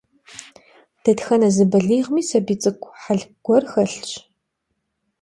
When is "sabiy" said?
2.29-2.57